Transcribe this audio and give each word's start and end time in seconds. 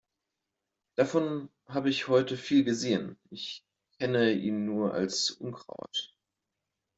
Davon 0.97 1.51
hab 1.67 1.85
ich 1.85 2.07
heute 2.07 2.35
viel 2.35 2.63
gesehen. 2.63 3.19
Ich 3.29 3.63
kenne 3.99 4.31
ihn 4.33 4.65
nur 4.65 4.95
als 4.95 5.29
Unkraut. 5.29 6.15